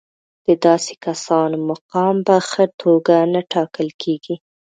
د 0.45 0.47
داسې 0.65 0.93
کسانو 1.05 1.57
مقام 1.69 2.15
په 2.27 2.35
ښه 2.49 2.65
توګه 2.81 3.15
نه 3.33 3.41
ټاکل 3.53 3.87
کېږي. 4.01 4.35